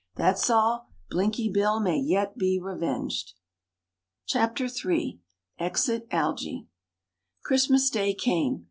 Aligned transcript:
That's 0.15 0.49
all! 0.49 0.87
Blinky 1.11 1.47
Bill 1.47 1.79
may 1.79 1.99
yet 1.99 2.35
be 2.35 2.59
revenged!" 2.59 3.33
Chapter 4.25 4.65
III. 4.65 5.19
EXIT 5.59 6.07
ALGY 6.11 6.67
Christmas 7.43 7.87
Day 7.91 8.15
came. 8.15 8.59